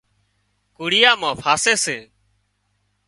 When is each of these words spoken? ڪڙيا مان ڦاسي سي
ڪڙيا 0.77 1.11
مان 1.21 1.33
ڦاسي 1.41 1.73
سي 1.83 1.97